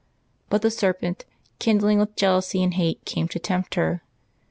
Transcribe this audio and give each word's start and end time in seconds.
But 0.49 0.63
the 0.63 0.71
serpent, 0.71 1.25
kindling 1.59 1.99
with 1.99 2.15
jealousy 2.15 2.63
and 2.63 2.73
hate, 2.73 3.05
came 3.05 3.27
to 3.27 3.37
tempt 3.37 3.75
her. 3.75 4.01